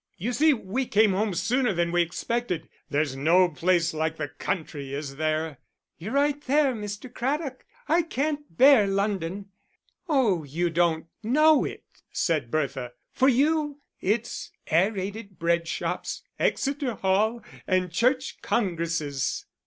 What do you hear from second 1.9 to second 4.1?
we expected there's no place